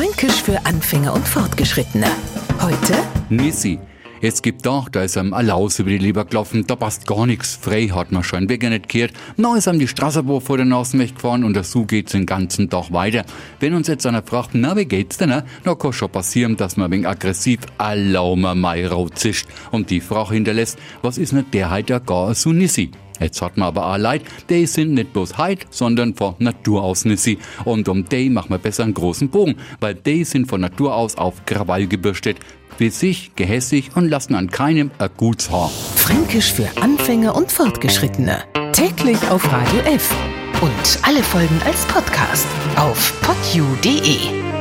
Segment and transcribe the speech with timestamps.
[0.00, 2.06] Fränkisch für Anfänger und Fortgeschrittene.
[2.58, 2.94] Heute
[3.28, 3.78] Nissi.
[4.22, 7.58] Es gibt doch, da ist am Allaus über die Leber gelaufen, da passt gar nichts.
[7.60, 9.12] Frei hat man schon Weger nicht gehört.
[9.36, 12.90] Na ist am die Straßenbahn vor der Nase weggefahren und so geht's den ganzen Tag
[12.94, 13.26] weiter.
[13.58, 15.44] Wenn uns jetzt einer fragt, na, wie geht's denn, ne?
[15.66, 20.78] Na, kann schon passieren, dass man wegen aggressiv allaumer Mai zischt und die Frage hinterlässt,
[21.02, 22.90] was ist nicht der heute gar so Nissi?
[23.20, 27.04] Jetzt hat man aber auch leid, die sind nicht bloß heit, sondern von Natur aus
[27.04, 27.38] Nissi.
[27.64, 31.16] Und um die machen wir besser einen großen Bogen, weil die sind von Natur aus
[31.16, 32.38] auf Krawall gebürstet,
[32.78, 35.70] bissig, gehässig und lassen an keinem ein gutes Haar.
[35.96, 38.38] Fränkisch für Anfänger und Fortgeschrittene.
[38.72, 40.14] Täglich auf Radio F.
[40.62, 44.59] Und alle Folgen als Podcast auf podu.de.